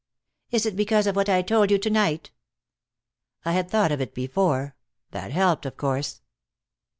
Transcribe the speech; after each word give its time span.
"Is 0.49 0.65
it 0.65 0.75
because 0.75 1.05
of 1.05 1.15
what 1.15 1.29
I 1.29 1.43
told 1.43 1.69
you 1.69 1.77
to 1.77 1.89
night?" 1.91 2.31
"I 3.45 3.51
had 3.51 3.69
thought 3.69 3.91
of 3.91 4.01
it 4.01 4.15
before. 4.15 4.75
That 5.11 5.31
helped, 5.31 5.63
of 5.67 5.77
course." 5.77 6.23